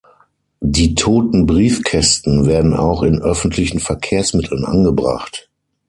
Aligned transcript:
Die 0.65 0.95
toten 0.95 1.45
Briefkästen 1.45 2.47
werden 2.47 2.73
auch 2.73 3.03
in 3.03 3.21
öffentlichen 3.21 3.79
Verkehrsmitteln 3.79 4.65
angebracht. 4.65 5.47